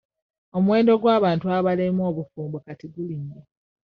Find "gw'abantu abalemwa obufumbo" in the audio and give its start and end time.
1.01-2.57